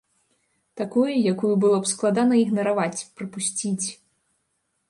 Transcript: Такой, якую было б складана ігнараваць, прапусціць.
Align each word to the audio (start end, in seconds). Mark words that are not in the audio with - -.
Такой, 0.81 1.11
якую 1.33 1.51
было 1.63 1.77
б 1.83 1.91
складана 1.93 2.35
ігнараваць, 2.47 3.05
прапусціць. 3.21 3.87